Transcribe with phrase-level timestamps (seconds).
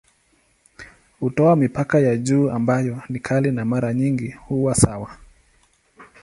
[1.19, 5.17] Hutoa mipaka ya juu ambayo ni kali na mara nyingi huwa sawa.